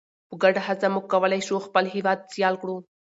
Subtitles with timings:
[0.29, 2.77] په ګډه هڅه موږ کولی شو خپل هیواد سیال کړو.